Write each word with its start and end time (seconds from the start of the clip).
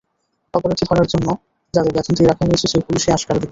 অপরাধী 0.53 0.83
ধরার 0.89 1.07
জন্য 1.07 1.27
যাদের 1.73 1.91
বেতন 1.95 2.13
দিয়ে 2.17 2.29
রাখা 2.29 2.43
হয়েছে, 2.47 2.65
সেই 2.67 2.81
পুলিশই 2.87 3.11
আশকারা 3.11 3.39
দিচ্ছে। 3.39 3.49